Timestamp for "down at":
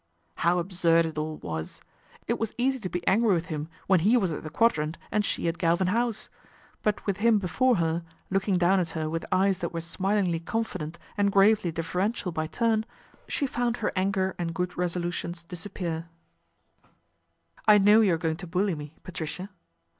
8.57-8.89